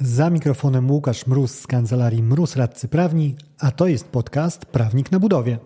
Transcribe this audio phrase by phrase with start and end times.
[0.00, 5.20] Za mikrofonem Łukasz Mróz z kancelarii Mróz Radcy Prawni, a to jest podcast Prawnik na
[5.20, 5.58] budowie.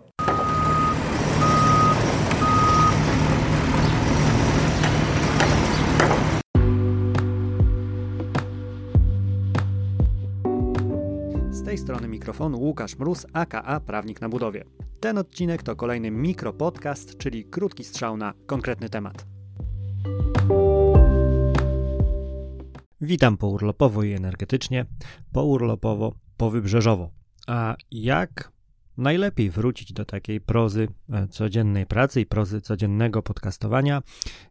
[11.51, 14.63] Z tej strony mikrofonu Łukasz Mróz, aka Prawnik na budowie.
[14.99, 19.30] Ten odcinek to kolejny mikropodcast, czyli krótki strzał na konkretny temat.
[23.01, 24.85] Witam pourlopowo i energetycznie,
[25.31, 27.09] pourlopowo, powybrzeżowo.
[27.47, 28.51] A jak
[28.97, 34.01] najlepiej wrócić do takiej prozy e, codziennej pracy i prozy codziennego podcastowania,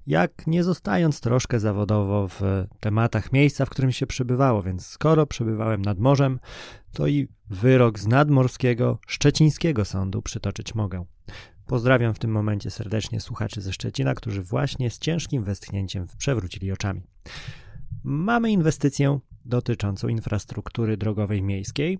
[0.06, 2.40] jak nie zostając troszkę zawodowo w
[2.80, 6.40] tematach miejsca, w którym się przebywało, więc skoro przebywałem nad morzem,
[6.92, 11.04] to i wyrok z nadmorskiego, szczecińskiego sądu przytoczyć mogę.
[11.66, 17.02] Pozdrawiam w tym momencie serdecznie słuchaczy ze Szczecina, którzy właśnie z ciężkim westchnięciem przewrócili oczami.
[18.04, 21.98] Mamy inwestycję dotyczącą infrastruktury drogowej miejskiej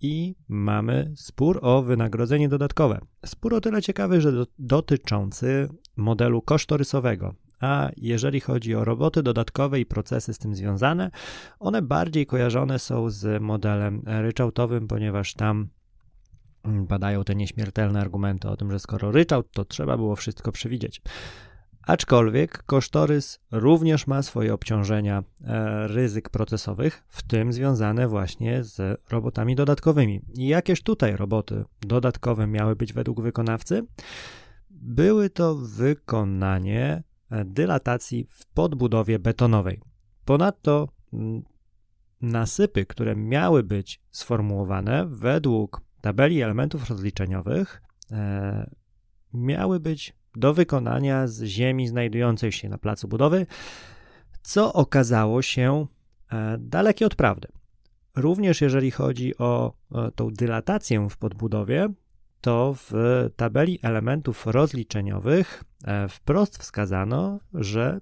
[0.00, 3.00] i mamy spór o wynagrodzenie dodatkowe.
[3.26, 7.34] Spór o tyle ciekawy, że do, dotyczący modelu kosztorysowego.
[7.60, 11.10] A jeżeli chodzi o roboty dodatkowe i procesy z tym związane,
[11.60, 15.68] one bardziej kojarzone są z modelem ryczałtowym, ponieważ tam
[16.64, 21.02] badają te nieśmiertelne argumenty o tym, że skoro ryczałt, to trzeba było wszystko przewidzieć.
[21.86, 29.54] Aczkolwiek kosztorys również ma swoje obciążenia e, ryzyk procesowych, w tym związane właśnie z robotami
[29.54, 30.20] dodatkowymi.
[30.34, 33.86] I jakież tutaj roboty dodatkowe miały być według wykonawcy?
[34.70, 39.80] Były to wykonanie e, dylatacji w podbudowie betonowej.
[40.24, 40.88] Ponadto
[42.20, 48.70] nasypy, które miały być sformułowane według tabeli elementów rozliczeniowych, e,
[49.34, 53.46] miały być do wykonania z ziemi znajdującej się na placu budowy,
[54.42, 55.86] co okazało się
[56.32, 57.48] e, dalekie od prawdy.
[58.16, 59.72] Również jeżeli chodzi o
[60.14, 61.88] tą dylatację w podbudowie,
[62.40, 62.92] to w
[63.36, 68.00] tabeli elementów rozliczeniowych e, wprost wskazano, że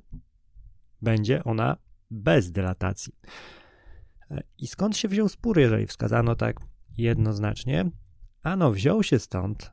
[1.02, 1.76] będzie ona
[2.10, 3.12] bez dylatacji.
[4.30, 6.56] E, I skąd się wziął spór, jeżeli wskazano tak
[6.98, 7.90] jednoznacznie?
[8.42, 9.72] Ano, wziął się stąd,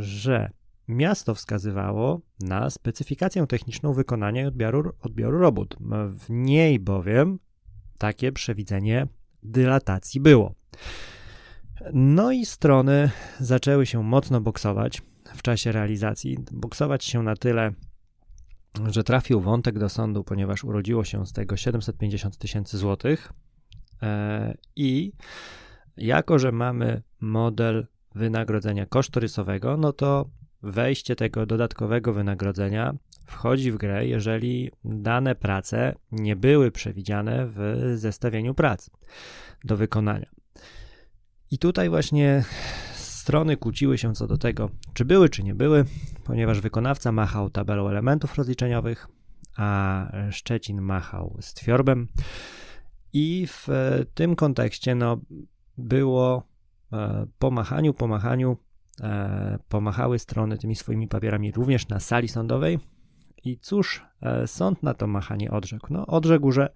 [0.00, 0.50] że
[0.88, 5.76] Miasto wskazywało na specyfikację techniczną wykonania i odbioru, odbioru robót.
[6.08, 7.38] W niej bowiem
[7.98, 9.06] takie przewidzenie
[9.42, 10.54] dylatacji było.
[11.92, 13.10] No i strony
[13.40, 15.02] zaczęły się mocno boksować
[15.34, 16.38] w czasie realizacji.
[16.52, 17.72] Boksować się na tyle,
[18.88, 23.32] że trafił wątek do sądu, ponieważ urodziło się z tego 750 tysięcy złotych.
[24.02, 25.12] E, I
[25.96, 30.30] jako, że mamy model wynagrodzenia kosztorysowego, no to
[30.62, 32.94] wejście tego dodatkowego wynagrodzenia
[33.26, 38.90] wchodzi w grę, jeżeli dane prace nie były przewidziane w zestawieniu prac
[39.64, 40.30] do wykonania.
[41.50, 42.44] I tutaj właśnie
[42.94, 45.84] strony kłóciły się co do tego, czy były, czy nie były,
[46.24, 49.08] ponieważ wykonawca machał tabelą elementów rozliczeniowych,
[49.56, 52.08] a Szczecin machał z Twiorbem.
[53.12, 53.68] I w
[54.14, 55.20] tym kontekście no,
[55.78, 56.42] było
[56.92, 58.56] e, po machaniu, po machaniu
[59.68, 62.78] pomachały strony tymi swoimi papierami również na sali sądowej.
[63.44, 65.86] I cóż, e, sąd na to machanie odrzekł?
[65.92, 66.68] No, odrzekł, że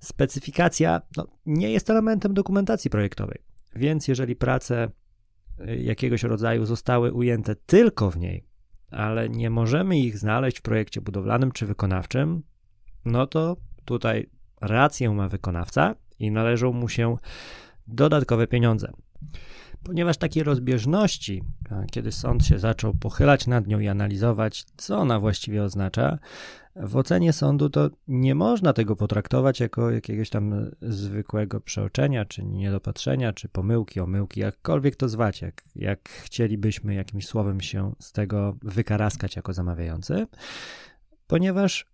[0.00, 3.38] specyfikacja no, nie jest elementem dokumentacji projektowej,
[3.76, 4.90] więc jeżeli prace
[5.58, 8.44] e, jakiegoś rodzaju zostały ujęte tylko w niej,
[8.90, 12.42] ale nie możemy ich znaleźć w projekcie budowlanym czy wykonawczym,
[13.04, 17.16] no to tutaj rację ma wykonawca i należą mu się
[17.86, 18.92] dodatkowe pieniądze.
[19.84, 21.42] Ponieważ takie rozbieżności,
[21.90, 26.18] kiedy sąd się zaczął pochylać nad nią i analizować, co ona właściwie oznacza,
[26.76, 33.32] w ocenie sądu to nie można tego potraktować jako jakiegoś tam zwykłego przeoczenia, czy niedopatrzenia,
[33.32, 39.36] czy pomyłki, omyłki, jakkolwiek to zwać, jak, jak chcielibyśmy jakimś słowem się z tego wykaraskać
[39.36, 40.26] jako zamawiający,
[41.26, 41.86] ponieważ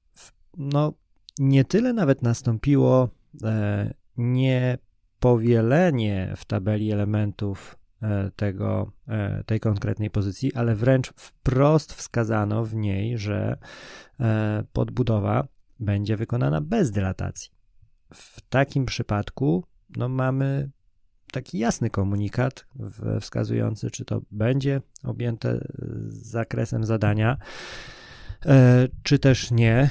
[0.56, 0.92] no,
[1.38, 3.08] nie tyle nawet nastąpiło
[3.44, 7.79] e, niepowielenie w tabeli elementów
[8.36, 13.58] tego, e, tej konkretnej pozycji, ale wręcz wprost wskazano w niej, że
[14.20, 15.48] e, podbudowa
[15.80, 17.50] będzie wykonana bez dylatacji.
[18.14, 19.64] W takim przypadku
[19.96, 20.70] no, mamy
[21.32, 22.66] taki jasny komunikat
[23.20, 25.68] wskazujący, czy to będzie objęte
[26.08, 27.36] zakresem zadania,
[29.02, 29.90] czy też nie.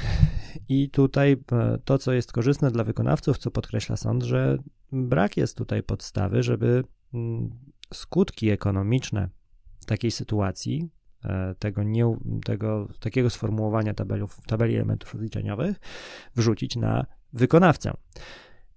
[0.69, 1.37] I tutaj
[1.85, 4.57] to, co jest korzystne dla wykonawców, co podkreśla sąd, że
[4.91, 6.83] brak jest tutaj podstawy, żeby
[7.13, 7.49] mm,
[7.93, 9.29] skutki ekonomiczne
[9.85, 10.89] takiej sytuacji,
[11.25, 15.79] e, tego, nie, tego takiego sformułowania tabelów, tabeli elementów rozliczeniowych
[16.35, 17.93] wrzucić na wykonawcę.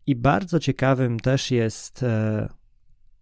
[0.07, 2.49] I bardzo ciekawym też jest e,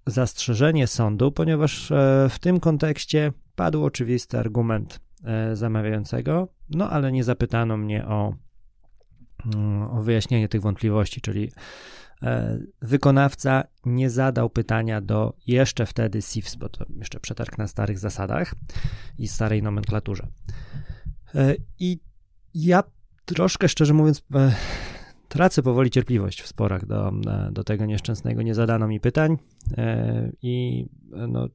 [0.07, 5.01] zastrzeżenie sądu, ponieważ e, w tym kontekście padł oczywisty argument
[5.55, 8.35] zamawiającego, no ale nie zapytano mnie o,
[9.91, 11.53] o wyjaśnienie tych wątpliwości, czyli
[12.83, 18.55] wykonawca nie zadał pytania do jeszcze wtedy SIFS, bo to jeszcze przetarg na starych zasadach
[19.19, 20.27] i starej nomenklaturze.
[21.79, 22.01] I
[22.55, 22.83] ja
[23.25, 24.23] troszkę, szczerze mówiąc,
[25.31, 28.43] tracę powoli cierpliwość w sporach do, e, do tego nieszczęsnego.
[28.43, 29.39] Nie zadano mi pytań
[29.79, 31.49] e, i no,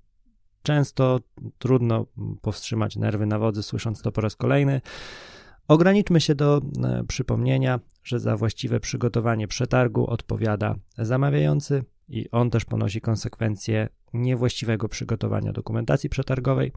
[0.64, 1.20] często
[1.58, 2.06] trudno
[2.42, 4.82] powstrzymać nerwy na wodzy, słysząc to po raz kolejny.
[5.68, 12.66] Ograniczmy się do e, przypomnienia, że za właściwe przygotowanie przetargu odpowiada zamawiający i on też
[12.66, 16.72] ponosi konsekwencje niewłaściwego przygotowania dokumentacji przetargowej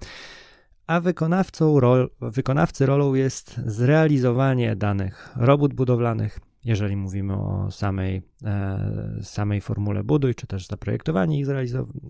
[0.89, 9.21] a wykonawcą rol, wykonawcy rolą jest zrealizowanie danych robót budowlanych, jeżeli mówimy o samej, e,
[9.23, 11.45] samej formule buduj, czy też zaprojektowanie i,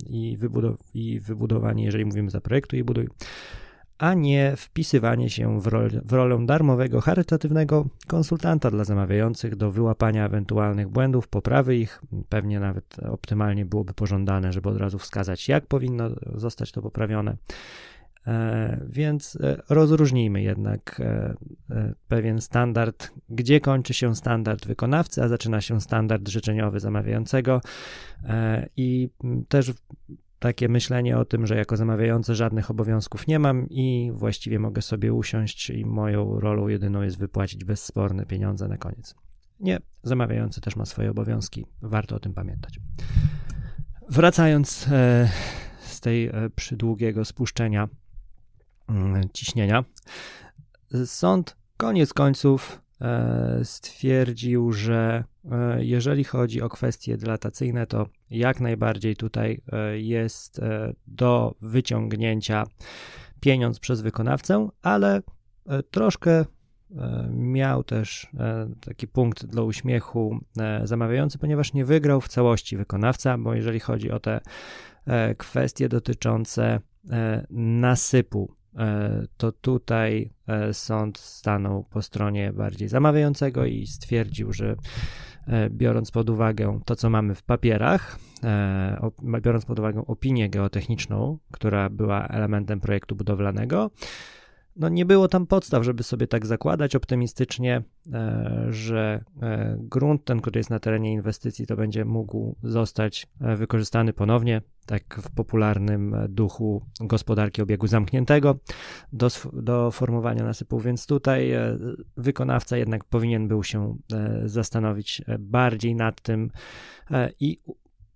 [0.07, 3.09] i, wybudow- i wybudowanie, jeżeli mówimy zaprojektuj i buduj,
[3.99, 10.27] a nie wpisywanie się w, rol, w rolę darmowego, charytatywnego konsultanta dla zamawiających do wyłapania
[10.27, 12.03] ewentualnych błędów, poprawy ich.
[12.29, 17.37] Pewnie nawet optymalnie byłoby pożądane, żeby od razu wskazać, jak powinno zostać to poprawione
[18.29, 21.35] E, więc e, rozróżnijmy jednak e,
[22.09, 27.61] pewien standard, gdzie kończy się standard wykonawcy, a zaczyna się standard życzeniowy zamawiającego
[28.77, 29.11] i
[29.49, 29.73] też
[30.38, 35.12] takie myślenie o tym, że jako zamawiający żadnych obowiązków nie mam i właściwie mogę sobie
[35.12, 39.14] usiąść i moją rolą jedyną jest wypłacić bezsporne pieniądze na koniec.
[39.61, 42.81] Nie, zamawiający też ma swoje obowiązki, warto o tym pamiętać.
[44.08, 44.88] Wracając
[45.81, 47.88] z tej przydługiego spuszczenia
[48.88, 49.84] Mm, ciśnienia.
[51.06, 52.88] Sąd koniec końców e,
[53.65, 60.61] stwierdził, że e, jeżeli chodzi o kwestie dilatacyjne, to jak najbardziej tutaj e, jest
[61.06, 62.67] do wyciągnięcia
[63.41, 65.23] pieniądz przez wykonawcę, ale
[65.91, 66.45] troszkę
[67.31, 68.27] miał też
[68.81, 70.39] taki punkt dla uśmiechu
[70.85, 74.41] zamawiający, ponieważ nie wygrał w całości wykonawca, bo jeżeli chodzi o te
[75.37, 76.81] kwestie dotyczące
[77.51, 78.53] nasypu.
[78.53, 78.57] E,
[79.37, 84.76] to tutaj e, sąd stanął po stronie bardziej zamawiającego i stwierdził, że
[85.47, 88.19] e, biorąc pod uwagę to, co mamy w papierach,
[89.43, 93.91] biorąc pod uwagę opinię geotechniczną, która była elementem projektu budowlanego,
[94.79, 97.83] no nie było tam podstaw, żeby sobie tak zakładać optymistycznie,
[98.13, 103.57] e, że e, grunt ten, który jest na terenie inwestycji, to będzie mógł zostać e,
[103.57, 108.59] wykorzystany ponownie, tak w popularnym duchu gospodarki obiegu zamkniętego
[109.13, 111.53] do, do formowania nasypów, więc tutaj
[112.17, 113.97] wykonawca jednak powinien był się
[114.45, 116.51] zastanowić bardziej nad tym
[117.41, 117.61] i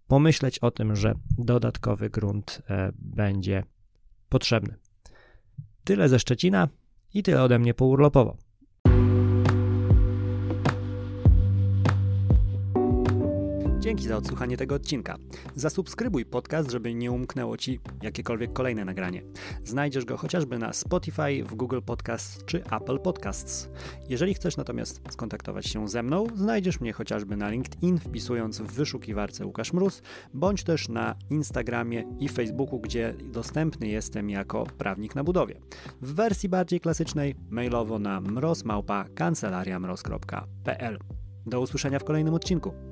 [0.08, 2.62] pomyśleć o tym, że dodatkowy grunt
[2.98, 3.64] będzie
[4.28, 4.74] potrzebny.
[5.84, 6.68] Tyle ze Szczecina
[7.14, 8.36] i tyle ode mnie pourlopowo.
[13.82, 15.16] Dzięki za odsłuchanie tego odcinka.
[15.54, 19.22] Zasubskrybuj podcast, żeby nie umknęło Ci jakiekolwiek kolejne nagranie.
[19.64, 23.70] Znajdziesz go chociażby na Spotify, w Google Podcasts czy Apple Podcasts.
[24.08, 29.46] Jeżeli chcesz natomiast skontaktować się ze mną, znajdziesz mnie chociażby na LinkedIn, wpisując w wyszukiwarce
[29.46, 30.02] Łukasz Mróz,
[30.34, 35.60] bądź też na Instagramie i Facebooku, gdzie dostępny jestem jako prawnik na budowie.
[36.00, 40.98] W wersji bardziej klasycznej mailowo na mrozmałpa kancelariamroz.pl.
[41.46, 42.91] Do usłyszenia w kolejnym odcinku.